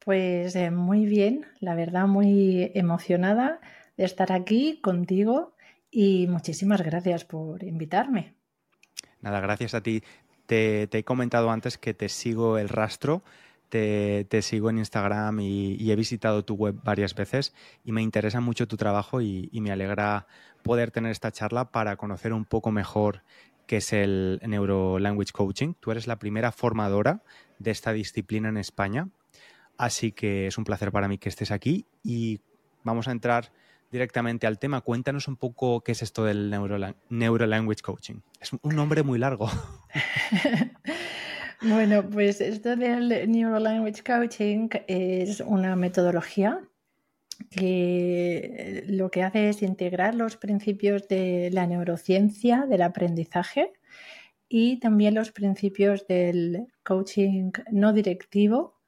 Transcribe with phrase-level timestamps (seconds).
[0.03, 3.59] Pues eh, muy bien, la verdad muy emocionada
[3.97, 5.53] de estar aquí contigo
[5.91, 8.33] y muchísimas gracias por invitarme.
[9.21, 10.03] Nada, gracias a ti.
[10.51, 13.23] Te, he comentado antes que te sigo el rastro,
[13.69, 17.53] te, sigo en Instagram y, he visitado tu web varias veces
[17.85, 20.27] y me interesa mucho tu trabajo y, me alegra
[20.61, 23.23] poder tener esta charla para conocer un poco mejor
[23.65, 25.73] qué es el Neuro Language Coaching.
[25.79, 27.23] Tú eres la primera formadora
[27.57, 29.07] de esta disciplina en España,
[29.77, 32.41] así que es un placer para mí que estés aquí y
[32.83, 33.53] vamos a entrar
[33.91, 38.21] directamente al tema, cuéntanos un poco qué es esto del Neuro, Language Coaching.
[38.39, 39.49] Es un nombre muy largo.
[41.61, 46.61] bueno, pues esto del Neuro Language Coaching es una metodología
[47.49, 53.73] que lo que hace es integrar los principios de la neurociencia, del aprendizaje
[54.47, 58.80] y también los principios del coaching no directivo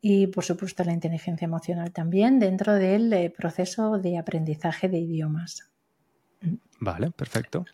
[0.00, 5.70] y por supuesto la inteligencia emocional también dentro del eh, proceso de aprendizaje de idiomas.
[6.80, 7.64] Vale, perfecto.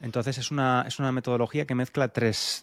[0.00, 2.62] Entonces es una, es una metodología que mezcla tres,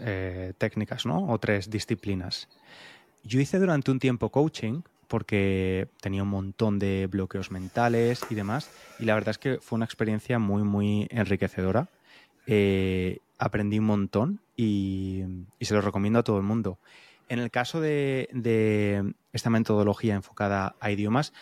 [0.00, 1.26] eh, técnicas, ¿no?
[1.28, 2.48] O tres disciplinas.
[3.24, 8.70] Yo hice durante un tiempo coaching porque tenía un montón de bloqueos mentales y demás.
[8.98, 11.88] Y la verdad es que fue una experiencia muy, muy enriquecedora.
[12.46, 15.22] Eh, aprendí un montón y,
[15.58, 16.78] y se lo recomiendo a todo el mundo.
[17.28, 21.32] En el caso de, esta metodología enfocada a idiomas,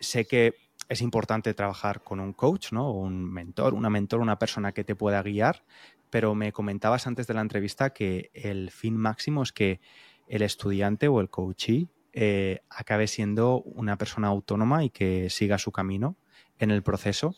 [0.00, 0.54] sé que
[0.88, 2.92] es importante trabajar con un coach, ¿no?
[2.92, 5.64] Un mentor, una mentor, una persona que te pueda guiar,
[6.10, 9.80] pero me comentabas antes de la entrevista que el fin máximo es que
[10.28, 15.72] el estudiante o el coachee eh, acabe siendo una persona autónoma y que siga su
[15.72, 16.16] camino
[16.58, 17.34] en el proceso.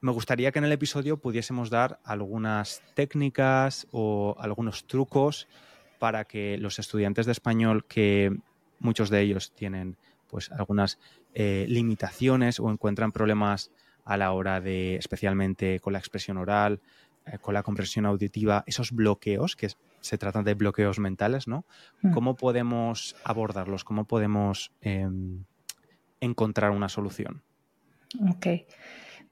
[0.00, 5.48] Me gustaría que en el episodio pudiésemos dar algunas técnicas o algunos trucos
[6.02, 8.36] para que los estudiantes de español, que
[8.80, 9.96] muchos de ellos tienen
[10.26, 10.98] pues algunas
[11.32, 13.70] eh, limitaciones o encuentran problemas
[14.04, 16.80] a la hora de, especialmente con la expresión oral,
[17.24, 19.68] eh, con la comprensión auditiva, esos bloqueos, que
[20.00, 21.66] se tratan de bloqueos mentales, ¿no?
[22.00, 22.10] Mm.
[22.10, 23.84] ¿Cómo podemos abordarlos?
[23.84, 25.44] ¿Cómo podemos em,
[26.18, 27.44] encontrar una solución?
[28.28, 28.46] Ok,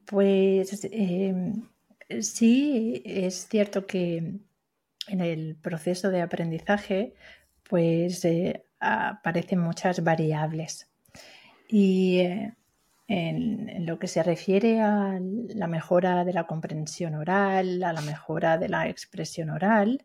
[0.04, 1.64] pues em,
[2.20, 4.38] sí, es cierto que
[5.10, 7.15] en el proceso de aprendizaje,
[7.69, 10.88] pues eh, aparecen muchas variables.
[11.69, 12.54] Y eh,
[13.09, 18.57] en, lo que se refiere a la mejora de la comprensión oral, a la mejora
[18.57, 20.04] de la expresión oral,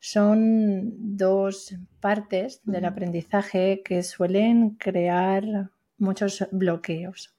[0.00, 7.34] son dos partes del aprendizaje que suelen crear muchos bloqueos.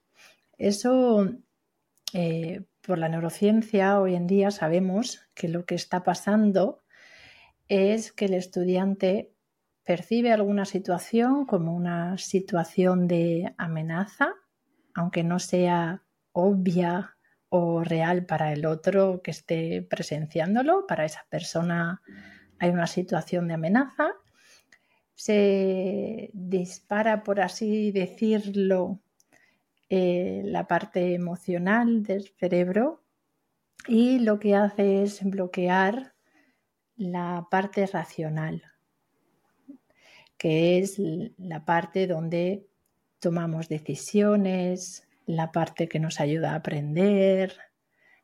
[0.58, 1.28] Eso
[2.12, 6.84] eh, por la neurociencia hoy en día sabemos que lo que está pasando
[7.68, 9.34] es que el estudiante
[9.84, 14.34] percibe alguna situación como una situación de amenaza,
[14.94, 17.16] aunque no sea obvia
[17.48, 22.02] o real para el otro que esté presenciándolo, para esa persona
[22.58, 24.12] hay una situación de amenaza,
[25.14, 29.00] se dispara, por así decirlo,
[29.88, 33.04] eh, la parte emocional del cerebro
[33.86, 36.14] y lo que hace es bloquear
[36.96, 38.62] la parte racional,
[40.36, 42.66] que es la parte donde
[43.20, 47.56] tomamos decisiones, la parte que nos ayuda a aprender,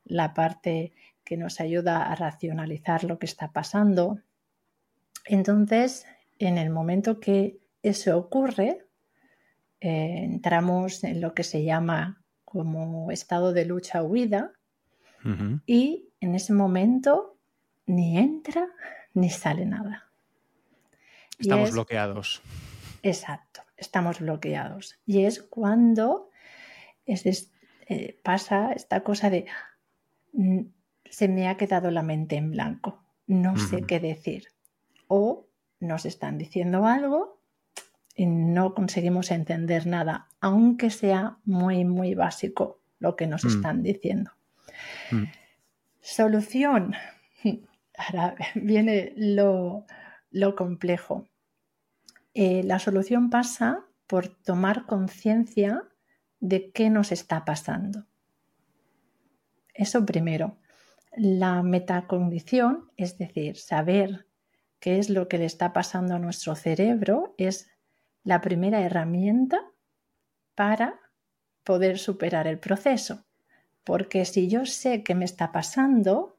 [0.04, 0.92] la parte
[1.24, 4.20] que nos ayuda a racionalizar lo que está pasando.
[5.26, 6.06] Entonces,
[6.38, 8.86] en el momento que eso ocurre,
[9.84, 14.52] eh, entramos en lo que se llama como estado de lucha-huida
[15.66, 17.36] y en ese momento
[17.86, 18.68] ni entra
[19.14, 20.08] ni sale nada.
[21.36, 22.42] Estamos bloqueados.
[23.02, 25.00] Exacto, estamos bloqueados.
[25.04, 26.30] Y es cuando
[27.04, 29.46] eh, pasa esta cosa de
[31.10, 34.46] se me ha quedado la mente en blanco, no sé qué decir.
[35.08, 35.48] O
[35.80, 37.41] nos están diciendo algo
[38.16, 43.48] no conseguimos entender nada, aunque sea muy, muy básico lo que nos mm.
[43.48, 44.30] están diciendo.
[45.10, 45.24] Mm.
[46.00, 46.94] Solución.
[47.96, 49.86] Ahora viene lo,
[50.56, 51.26] complejo.
[52.34, 55.84] Eh, la solución pasa por tomar conciencia
[56.40, 58.06] de qué nos está pasando.
[59.74, 60.58] Eso primero.
[61.14, 64.26] La metacognición, es decir, saber
[64.80, 67.71] qué es lo que le está pasando a nuestro cerebro, es
[68.24, 69.60] la primera herramienta
[70.54, 71.00] para
[71.64, 73.24] poder superar el proceso.
[73.84, 76.36] Porque si yo sé qué me está pasando,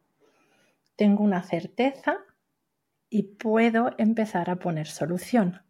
[0.95, 2.17] tengo una certeza
[3.09, 5.61] y puedo empezar a poner solución.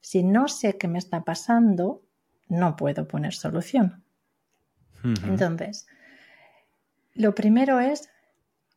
[0.00, 2.02] Si no sé qué me está pasando,
[2.48, 4.02] no puedo poner solución.
[5.02, 5.86] Entonces,
[7.12, 8.08] lo primero es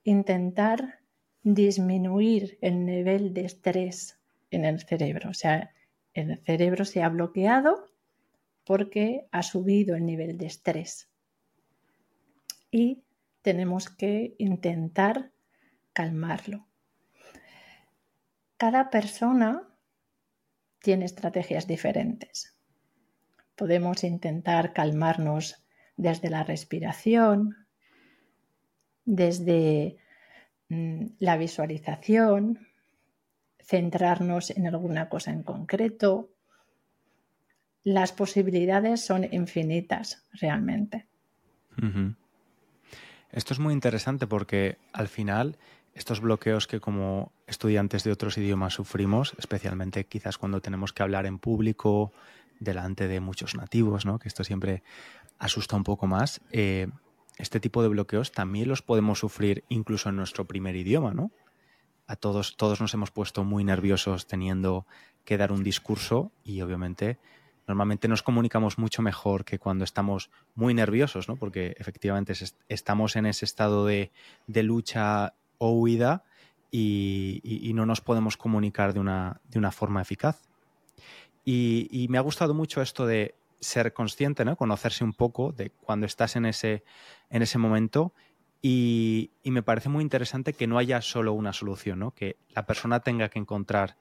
[0.03, 0.99] intentar
[1.43, 4.19] disminuir el nivel de estrés
[4.51, 5.29] en el cerebro.
[5.29, 5.71] O sea,
[6.17, 7.91] el cerebro se ha bloqueado
[8.65, 11.09] porque ha subido el nivel de estrés.
[12.71, 13.03] Y
[13.41, 15.31] tenemos que intentar
[15.93, 16.67] calmarlo.
[18.57, 19.67] Cada persona
[20.79, 22.57] tiene estrategias diferentes.
[23.55, 25.63] Podemos intentar calmarnos
[25.95, 27.67] desde la respiración,
[29.05, 29.97] desde
[30.69, 32.66] mm, la visualización,
[33.67, 36.29] centrarnos en alguna cosa en concreto.
[37.83, 41.07] Las posibilidades son infinitas realmente.
[43.31, 45.57] Esto es muy interesante porque al final
[45.93, 51.25] estos bloqueos que como estudiantes de otros idiomas sufrimos, especialmente quizás cuando tenemos que hablar
[51.25, 52.13] en público
[52.59, 54.17] delante de muchos nativos, ¿no?
[54.17, 54.81] que esto siempre
[55.39, 56.87] asusta un poco más, eh,
[57.37, 61.31] este tipo de bloqueos también los podemos sufrir incluso en nuestro primer idioma, ¿no?
[62.07, 64.87] A todos, todos nos hemos puesto muy nerviosos teniendo
[65.25, 67.19] que dar un discurso y obviamente
[67.67, 71.35] normalmente nos comunicamos mucho mejor que cuando estamos muy nerviosos, ¿no?
[71.35, 72.33] Porque efectivamente
[72.69, 74.11] estamos en ese estado de,
[74.47, 76.23] lucha o huida
[76.71, 80.41] y, no nos podemos comunicar de una, de una forma eficaz.
[81.43, 84.55] y, me ha gustado mucho esto de ser consciente, ¿no?
[84.55, 86.83] Conocerse un poco de cuando estás en ese,
[87.29, 88.13] en ese momento.
[88.61, 92.11] Y, me parece muy interesante que no haya solo una solución, ¿no?
[92.11, 93.97] Que la persona tenga que encontrar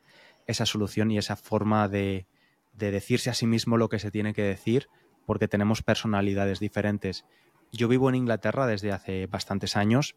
[0.46, 2.26] esa solución y esa forma de,
[2.72, 4.88] de decirse a sí mismo lo que se tiene que decir,
[5.24, 7.24] porque tenemos personalidades diferentes.
[7.72, 10.14] Yo vivo en Inglaterra desde hace bastantes años,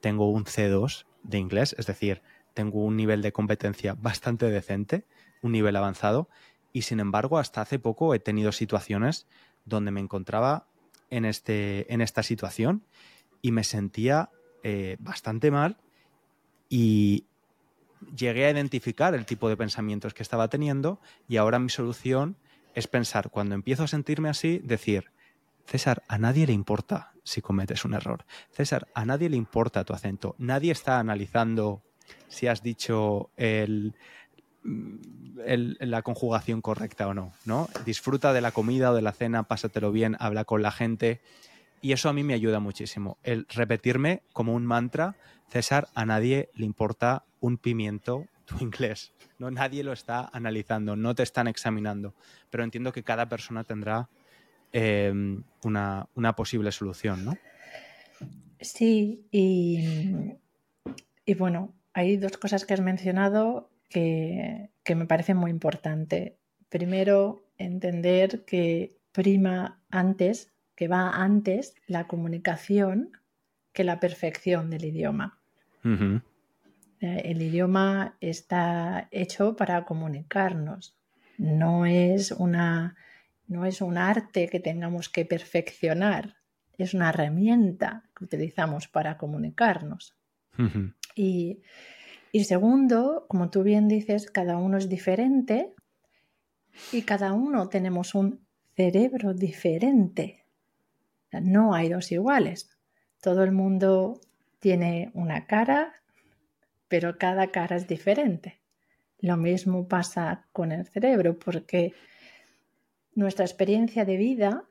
[0.00, 2.22] tengo un C2 de inglés, es decir,
[2.54, 5.06] tengo un nivel de competencia bastante decente,
[5.42, 6.28] un nivel avanzado,
[6.72, 9.26] y sin embargo, hasta hace poco he tenido situaciones
[9.64, 10.66] donde me encontraba
[11.10, 12.84] en, este, en esta situación
[13.42, 14.30] y me sentía
[14.62, 15.76] eh, bastante mal
[16.68, 17.26] y
[18.16, 22.36] llegué a identificar el tipo de pensamientos que estaba teniendo y ahora mi solución
[22.74, 25.10] es pensar, cuando empiezo a sentirme así, decir,
[25.66, 28.24] César, a nadie le importa si cometes un error.
[28.50, 30.34] César, a nadie le importa tu acento.
[30.38, 31.82] Nadie está analizando
[32.28, 33.94] si has dicho el,
[35.44, 37.68] la conjugación correcta o no, ¿no?
[37.84, 41.20] Disfruta de la comida o de la cena, pásatelo bien, habla con la gente.
[41.82, 43.18] Y eso a mí me ayuda muchísimo.
[43.22, 45.16] El repetirme como un mantra,
[45.48, 49.12] César, a nadie le importa un pimiento tu inglés.
[49.38, 49.50] ¿no?
[49.50, 52.14] Nadie lo está analizando, no te están examinando.
[52.50, 54.08] Pero entiendo que cada persona tendrá
[54.72, 57.36] em, una, una, posible solución, ¿no?
[58.60, 59.84] Sí, y,
[61.26, 66.38] y bueno, hay dos cosas que has mencionado que, me parece muy importante.
[66.68, 70.51] Primero, entender que prima antes,
[70.82, 73.12] que va antes la comunicación
[73.72, 75.38] que la perfección del idioma.
[75.84, 80.96] Eh, el idioma está hecho para comunicarnos,
[81.38, 82.96] no es, una,
[83.46, 86.34] no es un arte que tengamos que perfeccionar.
[86.76, 90.16] es una herramienta que utilizamos para comunicarnos.
[91.14, 91.60] y,
[92.32, 95.76] y segundo, como tú bien dices, cada uno es diferente
[96.90, 98.40] y cada uno tenemos un
[98.74, 100.41] cerebro diferente.
[101.40, 102.70] No hay dos iguales.
[103.20, 104.20] Todo el mundo
[104.58, 105.94] tiene una cara,
[106.88, 108.60] pero cada cara es diferente.
[109.18, 111.94] Lo mismo pasa con el cerebro porque
[113.14, 114.64] nuestra experiencia de vida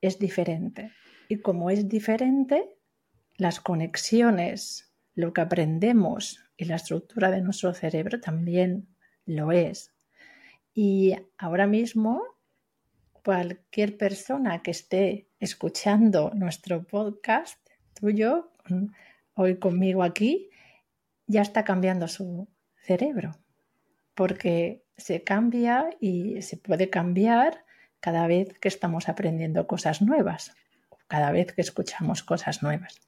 [0.00, 0.92] es diferente.
[1.28, 2.74] Y como es diferente,
[3.36, 8.88] las conexiones, lo que aprendemos y la estructura de nuestro cerebro también
[9.26, 9.94] lo es.
[10.74, 12.22] Y ahora mismo,
[13.28, 17.58] cualquier persona que esté escuchando nuestro podcast
[17.92, 18.52] tuyo,
[19.34, 20.48] hoy conmigo aquí,
[21.26, 22.48] ya está cambiando su
[22.80, 23.36] cerebro,
[24.14, 27.66] porque se cambia y se puede cambiar
[28.00, 30.54] cada vez que estamos aprendiendo cosas nuevas,
[31.06, 32.98] cada vez que escuchamos cosas nuevas.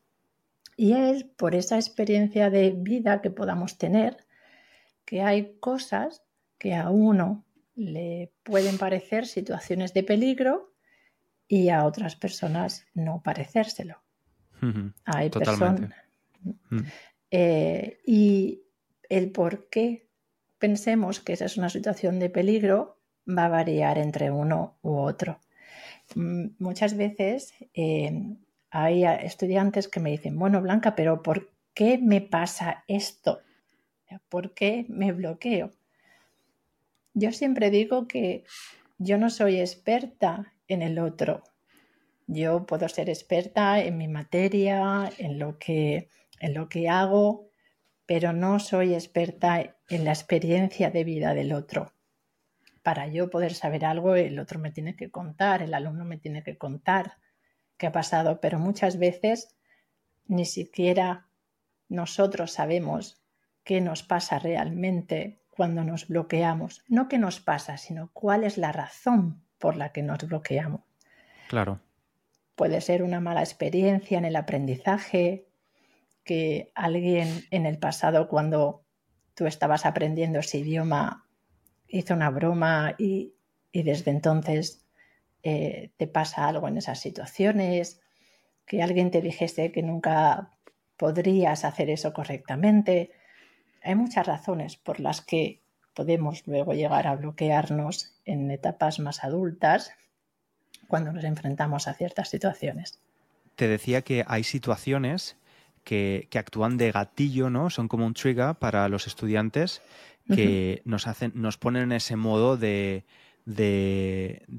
[0.77, 4.19] Y es por esa experiencia de vida que podamos tener
[5.07, 6.23] que hay cosas
[6.59, 10.73] que a uno le pueden parecer situaciones de peligro
[11.49, 14.03] y a otras personas no parecérselo.
[15.05, 15.91] Hay personas.
[16.43, 16.81] Mm.
[17.31, 18.63] Eh, y
[19.09, 20.07] el por qué
[20.59, 25.41] pensemos que esa es una situación de peligro va a variar entre uno u otro.
[26.15, 28.37] Mm, muchas veces eh,
[28.71, 33.41] hay estudiantes que me dicen, bueno, Blanca, pero ¿por qué me pasa esto?
[34.29, 35.71] ¿Por qué me bloqueo?
[37.15, 38.45] Yo siempre digo que
[38.99, 41.43] yo no soy experta en el otro.
[42.27, 47.51] Yo puedo ser experta en mi materia, en lo que, en lo que hago,
[48.07, 51.93] pero no soy experta en la experiencia de vida del otro
[52.83, 56.43] para yo poder saber algo, el otro me tiene que contar, el alumno me tiene
[56.43, 57.19] que contar
[57.77, 59.57] qué ha pasado, pero muchas veces
[60.27, 61.29] ni siquiera
[61.89, 63.23] nosotros sabemos
[63.65, 66.83] qué nos pasa realmente cuando nos bloqueamos.
[66.89, 70.81] No qué nos pasa, sino cuál es la razón por la que nos bloqueamos.
[71.51, 71.83] Claro.
[72.57, 75.49] Puede ser una mala experiencia en el aprendizaje,
[76.25, 78.87] que alguien en el pasado cuando
[79.35, 81.27] tú estabas aprendiendo ese idioma
[81.87, 83.35] hizo una broma y,
[83.71, 84.87] desde entonces
[85.43, 88.01] eh, te pasa algo en esas situaciones,
[88.65, 90.57] que alguien te dijese que nunca
[90.97, 93.11] podrías hacer eso correctamente.
[93.83, 95.61] Hay muchas razones por las que
[95.95, 99.93] podemos luego llegar a bloquearnos en etapas más adultas
[100.89, 102.99] cuando nos enfrentamos a ciertas situaciones.
[103.57, 105.37] Te decía que hay situaciones
[105.85, 107.71] que, que, actúan de gatillo, ¿no?
[107.71, 109.83] Son como un trigger para los estudiantes
[110.35, 113.05] que nos hacen, nos ponen en ese modo de,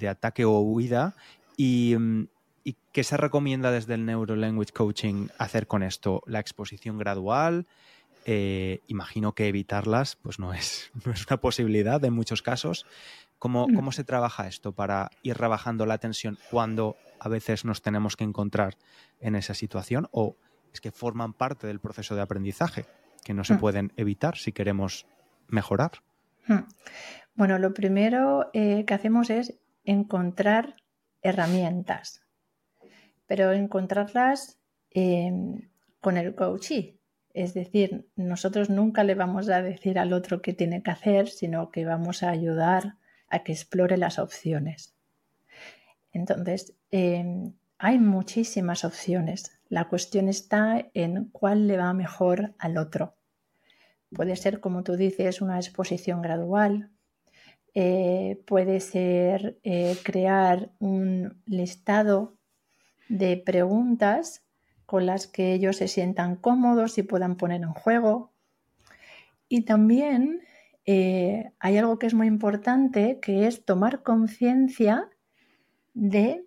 [0.09, 1.15] ataque o huida.
[1.57, 2.23] Mm,
[2.63, 6.21] y, qué se recomienda desde el Neuro Language Coaching hacer con esto?
[6.25, 7.67] La exposición gradual.
[8.25, 12.85] Eh, imagino que evitarlas pues no es, no es una posibilidad en muchos casos.
[13.39, 13.73] ¿Cómo, mm.
[13.73, 18.23] ¿Cómo se trabaja esto para ir rebajando la tensión cuando a veces nos tenemos que
[18.23, 18.77] encontrar
[19.19, 20.07] en esa situación?
[20.11, 20.35] ¿O
[20.73, 22.85] es que forman parte del proceso de aprendizaje
[23.23, 23.59] que no se mm.
[23.59, 25.05] pueden evitar si queremos
[25.47, 26.03] mejorar?
[26.47, 26.67] Hmm.
[27.35, 30.75] Bueno, lo primero eh, que hacemos es encontrar
[31.21, 32.21] herramientas,
[33.25, 34.59] pero encontrarlas
[34.89, 35.69] em,
[36.01, 36.99] con el coachee.
[37.33, 41.71] Es decir, nosotros nunca le vamos a decir al otro qué tiene que hacer, sino
[41.71, 42.95] que vamos a ayudar
[43.29, 44.95] a que explore las opciones.
[46.11, 49.59] Entonces, em, hay muchísimas opciones.
[49.69, 53.15] La cuestión está en cuál le va mejor al otro.
[54.13, 56.91] Puede ser, como tú dices, una exposición gradual.
[57.73, 62.35] Eh, puede ser eh, crear un listado
[63.07, 64.43] de preguntas
[64.91, 68.33] con las que ellos se sientan cómodos y puedan poner en juego.
[69.47, 70.41] Y también
[70.85, 75.09] eh, hay algo que es muy importante, que es tomar conciencia
[75.93, 76.45] de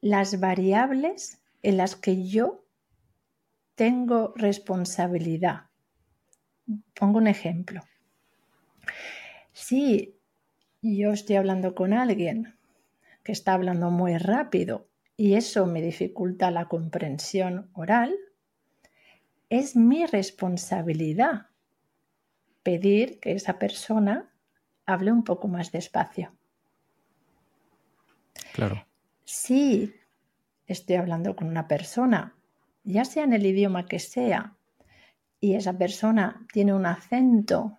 [0.00, 2.64] las variables en las que yo
[3.76, 5.66] tengo responsabilidad.
[6.98, 7.82] Pongo un ejemplo.
[9.52, 10.18] Si
[10.82, 12.56] yo estoy hablando con alguien
[13.22, 14.89] que está hablando muy rápido
[15.20, 18.16] y eso me dificulta la comprensión oral,
[19.50, 21.48] es mi responsabilidad
[22.62, 24.32] pedir que esa persona
[24.86, 26.32] hable un poco más despacio.
[28.54, 28.86] Claro.
[29.22, 29.94] Si
[30.66, 32.34] estoy hablando con una persona,
[32.84, 34.56] ya sea en el idioma que sea,
[35.38, 37.78] y esa persona tiene un acento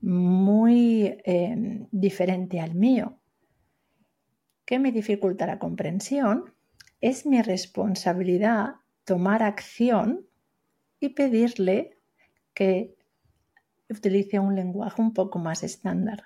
[0.00, 3.18] muy em, diferente al mío,
[4.64, 6.54] que me dificulta la comprensión,
[7.00, 10.26] es mi responsabilidad tomar acción
[11.00, 11.98] y pedirle
[12.54, 12.94] que
[13.88, 16.24] utilice un lenguaje un poco más estándar.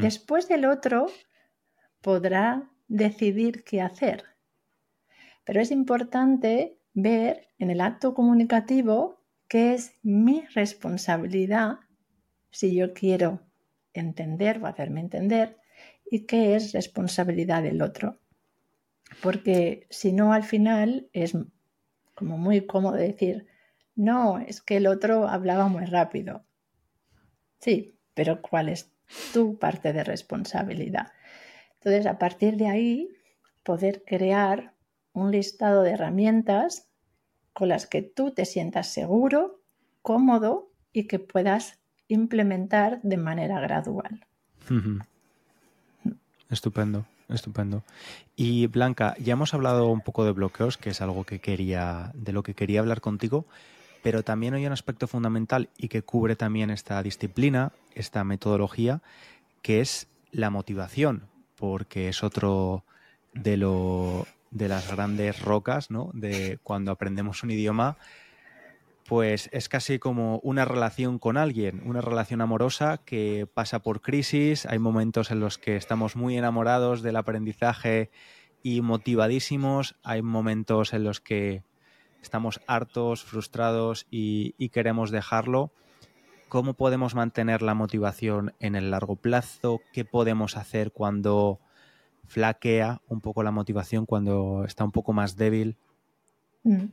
[0.00, 1.06] Después del otro
[2.00, 4.24] podrá decidir qué hacer.
[5.44, 11.76] Pero es importante ver en el acto comunicativo que es mi responsabilidad
[12.50, 13.40] si yo quiero
[13.92, 15.58] entender o hacerme entender
[16.10, 18.18] y qué es responsabilidad del otro.
[19.22, 21.36] Porque si no, al final es
[22.14, 23.46] como muy cómodo decir,
[23.94, 26.44] no, es que el otro hablaba muy rápido.
[27.58, 28.90] Sí, pero ¿cuál es
[29.32, 31.12] tu parte de responsabilidad?
[31.74, 33.08] Entonces, a partir de ahí,
[33.62, 34.74] poder crear
[35.12, 36.88] un listado de herramientas
[37.52, 39.60] con las que tú te sientas seguro,
[40.02, 44.24] cómodo y que puedas implementar de manera gradual.
[46.50, 47.82] Estupendo, estupendo.
[48.36, 52.32] Y Blanca, ya hemos hablado un poco de bloqueos, que es algo que quería, de
[52.32, 53.46] lo que quería hablar contigo,
[54.02, 59.02] pero también hay un aspecto fundamental y que cubre también esta disciplina, esta metodología,
[59.62, 61.24] que es la motivación,
[61.56, 62.84] porque es otro
[63.34, 66.10] de lo de las grandes rocas, ¿no?
[66.14, 67.96] De cuando aprendemos un idioma,
[69.08, 74.66] pues es casi como una relación con alguien, una relación amorosa que pasa por crisis,
[74.66, 78.10] hay momentos en los que estamos muy enamorados del aprendizaje
[78.62, 81.62] y motivadísimos, hay momentos en los que
[82.20, 85.72] estamos hartos, frustrados y, queremos dejarlo.
[86.50, 89.80] ¿Cómo podemos mantener la motivación en el largo plazo?
[89.90, 91.60] ¿Qué podemos hacer cuando
[92.26, 95.78] flaquea un poco la motivación, cuando está un poco más débil?
[96.62, 96.88] Mm.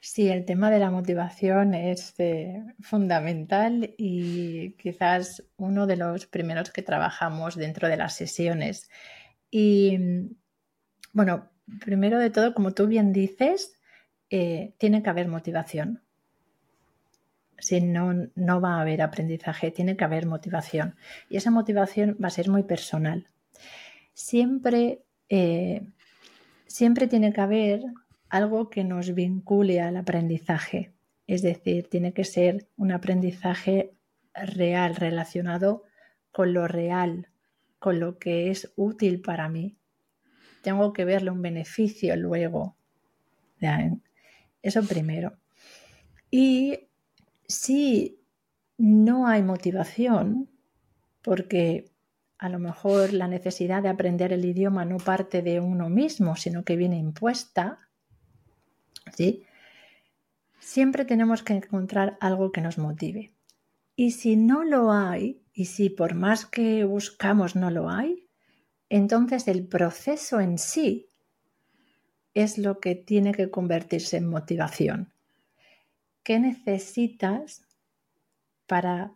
[0.00, 6.70] Sí, el tema de la motivación es eh, fundamental y quizás uno de los primeros
[6.70, 8.88] que trabajamos dentro de las sesiones.
[9.50, 9.98] Y
[11.12, 11.50] bueno,
[11.84, 13.78] primero de todo, como tú bien dices,
[14.30, 16.02] eh, tiene que haber motivación.
[17.58, 20.96] Si no, no va a haber aprendizaje, tiene que haber motivación.
[21.28, 23.26] Y esa motivación va a ser muy personal.
[24.14, 25.82] Siempre, eh,
[26.66, 27.82] siempre tiene que haber
[28.30, 30.92] algo que nos vincule al aprendizaje.
[31.26, 33.92] Es decir, tiene que ser un aprendizaje
[34.34, 35.84] real, relacionado
[36.32, 37.28] con lo real,
[37.78, 39.76] con lo que es útil para mí.
[40.62, 42.76] Tengo que verle un beneficio luego.
[44.62, 45.36] Eso primero.
[46.30, 46.88] Y
[47.46, 48.20] si
[48.78, 50.48] no hay motivación,
[51.22, 51.90] porque
[52.38, 56.64] a lo mejor la necesidad de aprender el idioma no parte de uno mismo, sino
[56.64, 57.89] que viene impuesta,
[60.58, 63.32] Siempre tenemos que encontrar algo que nos motive.
[63.96, 68.28] Y si no lo hay, y si por más que buscamos no lo hay,
[68.88, 71.08] entonces el proceso en sí
[72.34, 75.12] es lo que tiene que convertirse en motivación.
[76.22, 77.62] ¿Qué necesitas
[78.66, 79.12] para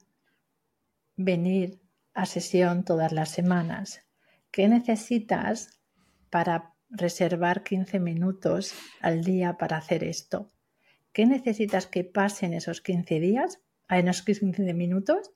[1.16, 1.80] venir
[2.12, 4.00] a sesión todas las semanas?
[4.50, 5.80] ¿Qué necesitas
[6.30, 10.50] para reservar 15 minutos al día para hacer esto.
[11.12, 15.30] ¿Qué necesitas que pasen esos 15 días, en esos 15 minutos,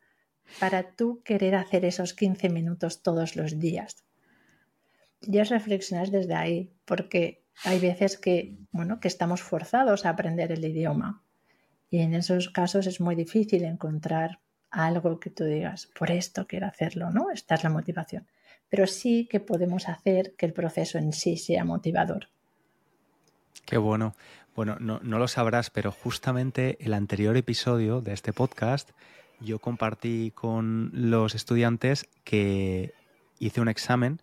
[0.61, 4.05] para tú querer hacer esos 15 minutos todos los días?
[5.21, 10.65] Ya reflexionar desde ahí, porque hay veces que, bueno, que estamos forzados a aprender el
[10.65, 11.25] idioma.
[11.91, 14.41] Y en esos casos es muy difícil encontrar
[14.71, 17.31] algo que tú digas, por esto quiero hacerlo, ¿no?
[17.31, 18.27] Esta es la motivación
[18.69, 22.29] pero sí que podemos hacer que el proceso en sí sea motivador.
[23.65, 24.15] Qué bueno.
[24.55, 28.91] Bueno, no, lo sabrás, pero justamente el anterior episodio de este podcast
[29.41, 32.93] yo compartí con los estudiantes que
[33.39, 34.21] hice un examen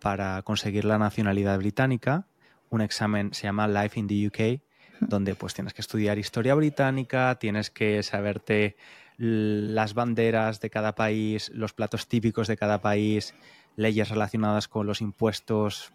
[0.00, 2.26] para conseguir la nacionalidad británica.
[2.70, 4.60] Un examen se llama Life in the UK,
[5.00, 8.76] donde pues tienes que estudiar historia británica, tienes que saberte
[9.16, 13.34] las banderas de cada país, los platos típicos de cada país,
[13.78, 15.92] leyes relacionadas con los impuestos,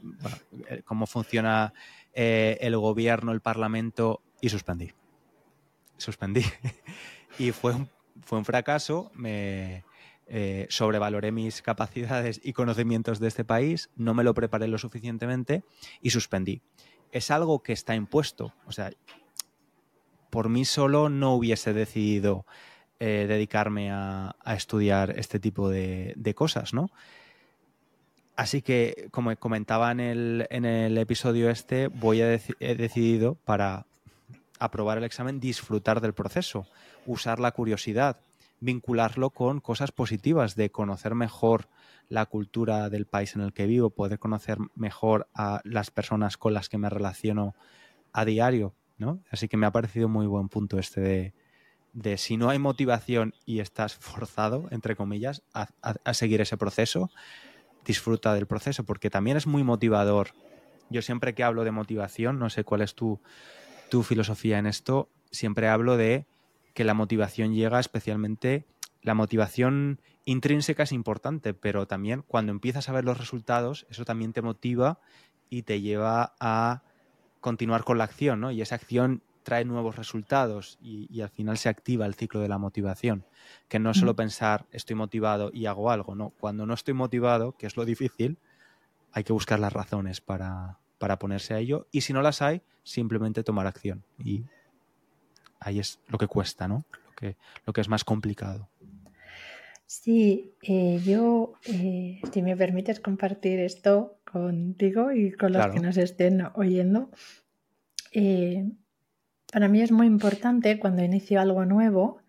[0.69, 1.74] eh, cómo funciona
[2.13, 4.93] eh, el gobierno, el parlamento, y suspendí.
[5.98, 6.46] Suspendí.
[7.38, 7.89] y fue un,
[8.22, 9.84] fue un fracaso, me
[10.28, 15.65] eh, sobrevaloré mis capacidades y conocimientos de este país, no me lo preparé lo suficientemente
[16.02, 16.62] y suspendí.
[17.12, 18.91] Es algo que está impuesto, o sea,
[20.30, 22.46] por mí solo no hubiese decidido
[23.00, 26.89] dedicarme a, estudiar este tipo de, de cosas, ¿no?
[28.36, 33.86] Así que, como comentaba en el, en el episodio este, voy a he decidido para
[34.60, 36.65] aprobar el examen disfrutar del proceso,
[37.06, 38.17] usar la curiosidad,
[38.60, 41.67] vincularlo con cosas positivas, de conocer mejor
[42.10, 46.54] la cultura del país en el que vivo, poder conocer mejor a las personas con
[46.54, 47.56] las que me relaciono
[48.13, 49.19] a diario, ¿no?
[49.30, 51.34] Así que me ha parecido muy buen punto este de,
[51.93, 57.10] de si no hay motivación y estás forzado, entre comillas, a, seguir ese proceso,
[57.86, 60.30] disfruta del proceso, porque también es muy motivador.
[60.89, 63.19] Yo siempre que hablo de motivación, no sé cuál es tu,
[63.89, 66.26] tu filosofía en esto, siempre hablo de
[66.74, 68.65] que la motivación llega especialmente,
[69.02, 74.34] la motivación intrínseca es importante, pero también cuando empiezas a ver los resultados, eso también
[74.34, 75.00] te motiva
[75.50, 76.84] y te lleva a
[77.41, 78.52] continuar con la acción, ¿no?
[78.52, 82.58] Y esa acción trae nuevos resultados y, al final se activa el ciclo de la
[82.58, 83.25] motivación,
[83.67, 87.53] que no es solo pensar estoy motivado y hago algo, no, cuando no estoy motivado,
[87.58, 88.38] que es lo difícil,
[89.12, 92.62] hay que buscar las razones para, para ponerse a ello y si no las hay,
[92.84, 94.45] simplemente tomar acción y
[95.60, 96.86] ahí es lo que cuesta, ¿no?
[96.91, 98.69] Lo que, lo que es más complicado.
[99.86, 105.97] Sí, eh, yo, eh, si me permites compartir esto contigo y con los que nos
[105.97, 107.12] estén oyendo,
[108.12, 108.71] eh,
[109.54, 112.24] para mí es muy importante cuando inicio algo nuevo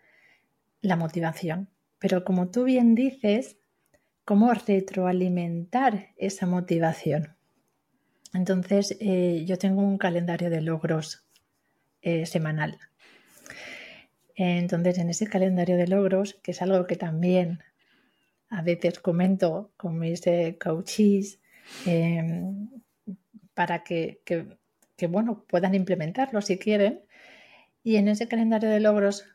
[0.83, 1.71] la motivación.
[1.99, 3.57] Pero como tú bien dices,
[4.27, 7.35] ¿cómo retroalimentar esa motivación?
[8.35, 11.25] Entonces, eh, yo tengo un calendario de logros
[12.03, 12.79] eh, semanal.
[14.37, 17.61] Entonces, en ese calendario de logros, que es algo que también
[18.51, 21.39] a veces comento con mis eh, coaches,
[21.87, 22.69] em,
[23.55, 27.01] para que, que, bueno, puedan implementarlo si quieren,
[27.85, 29.27] y en ese calendario de logros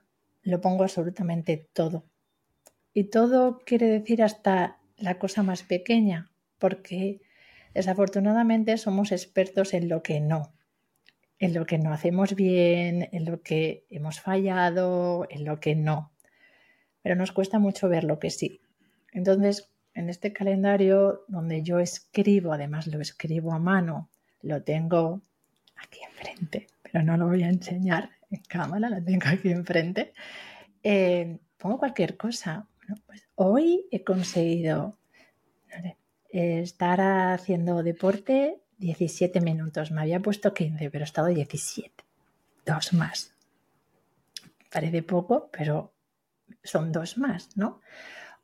[0.42, 2.04] lo pongo absolutamente todo.
[2.94, 7.22] Y todo quiere decir hasta la cosa más pequeña, porque
[7.76, 10.52] desafortunadamente somos expertos en lo que no,
[11.38, 16.12] en lo que no hacemos bien, en lo que hemos fallado, en lo que no.
[17.04, 18.62] Pero nos cuesta mucho ver lo que sí.
[19.14, 24.10] Entonces, en este calendario donde yo escribo, además lo escribo a mano,
[24.42, 25.22] lo tengo
[25.76, 30.14] aquí enfrente, pero no lo voy a enseñar cámara, la tengo aquí enfrente,
[30.84, 32.68] eh, pongo cualquier cosa.
[33.06, 34.98] Pues hoy he conseguido
[36.32, 39.92] estar haciendo deporte 17 minutos.
[39.92, 42.04] Me había puesto 15, pero he estado 17.
[42.66, 43.34] Dos más.
[44.72, 45.94] Parece poco, pero
[46.64, 47.82] son dos más, ¿no?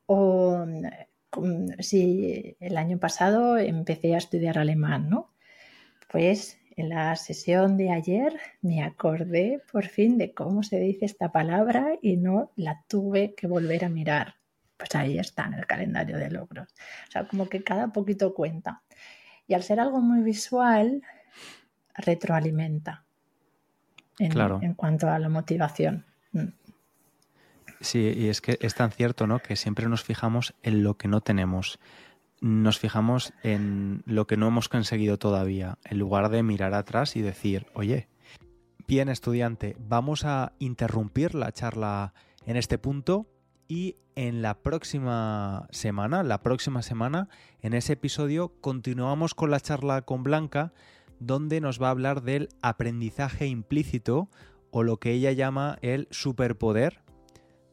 [0.06, 0.66] O
[1.80, 5.32] si el año pasado empecé a estudiar alemán, ¿no?
[6.10, 11.32] Pues en la sesión de ayer me acordé por fin de cómo se dice esta
[11.32, 14.34] palabra y no la tuve que volver a mirar.
[14.76, 16.68] Pues ahí está en el calendario de logros.
[17.08, 18.82] O sea, como que cada poquito cuenta.
[19.48, 21.02] Y al ser algo muy visual,
[21.94, 23.04] retroalimenta
[24.18, 26.04] en, en cuanto a la motivación.
[26.32, 26.48] Mm.
[27.80, 29.38] Sí, y es que es tan cierto, ¿no?
[29.38, 31.78] Que siempre nos fijamos en lo que no tenemos
[32.40, 37.22] nos fijamos en lo que no hemos conseguido todavía, en lugar de mirar atrás y
[37.22, 38.08] decir, oye,
[38.86, 43.26] bien estudiante, vamos a interrumpir la charla en este punto
[43.68, 47.28] y en la próxima semana, la próxima semana,
[47.60, 50.72] en ese episodio continuamos con la charla con Blanca,
[51.18, 54.30] donde nos va a hablar del aprendizaje implícito
[54.70, 57.02] o lo que ella llama el superpoder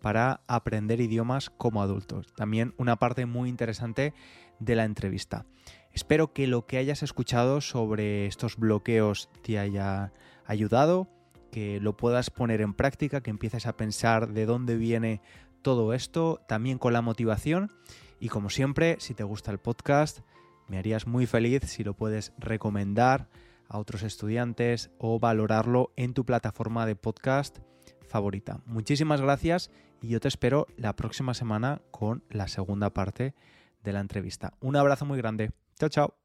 [0.01, 2.33] para aprender idiomas como adultos.
[2.35, 4.13] También una parte muy interesante
[4.63, 5.45] de la entrevista.
[5.91, 10.11] Espero que lo que hayas escuchado sobre estos bloqueos te haya
[10.45, 11.07] ayudado,
[11.51, 15.21] que lo puedas poner en práctica, que empieces a pensar de dónde viene
[15.61, 17.71] todo esto, también con la motivación.
[18.19, 20.21] Y como siempre, si te gusta el podcast,
[20.67, 23.29] me harías muy feliz si lo puedes recomendar
[23.67, 27.59] a otros estudiantes o valorarlo en tu plataforma de podcast
[28.07, 28.61] favorita.
[28.65, 29.69] Muchísimas gracias
[30.01, 33.33] y yo te espero la próxima semana con la segunda parte
[33.83, 34.53] de la entrevista.
[34.61, 35.51] Un abrazo muy grande.
[35.77, 36.22] Chao, chao.